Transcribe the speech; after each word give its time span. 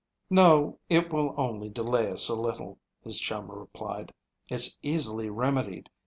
"No, 0.31 0.79
it 0.89 1.13
will 1.13 1.35
only 1.37 1.69
delay 1.69 2.09
us 2.11 2.27
a 2.27 2.33
little," 2.33 2.79
his 3.03 3.19
chum 3.19 3.51
replied. 3.51 4.11
"It's 4.49 4.79
easily 4.81 5.29
remedied. 5.29 5.91